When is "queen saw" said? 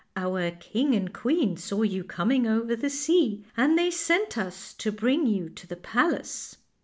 1.13-1.83